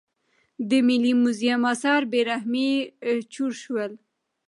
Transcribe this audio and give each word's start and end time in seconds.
د 0.69 0.71
ملي 0.87 1.13
موزیم 1.21 1.61
اثار 1.73 2.01
په 2.05 2.09
بې 2.11 2.21
رحمۍ 2.29 2.71
چور 3.33 3.51
شول. 3.61 3.91